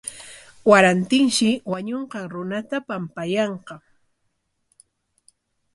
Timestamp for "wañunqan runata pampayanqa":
1.71-3.75